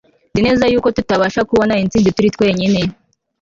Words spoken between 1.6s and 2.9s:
intsinzi turi twenyine